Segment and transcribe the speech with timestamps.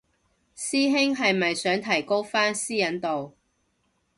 [0.55, 3.37] 師兄係咪想提高返私隱度